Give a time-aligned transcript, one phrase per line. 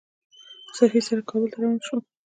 [0.77, 2.01] سفیر سره کابل ته روان شوم.